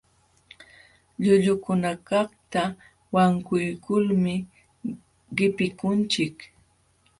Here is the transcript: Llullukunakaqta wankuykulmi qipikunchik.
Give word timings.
Llullukunakaqta 1.23 2.61
wankuykulmi 3.15 4.35
qipikunchik. 5.35 6.35